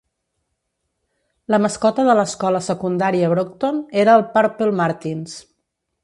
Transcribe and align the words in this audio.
La 1.55 1.59
mascota 1.65 2.05
de 2.07 2.15
l'escola 2.19 2.61
secundària 2.67 3.29
Brocton 3.33 3.77
era 4.05 4.15
el 4.21 4.25
"Purple 4.39 4.71
Martins". 4.81 5.37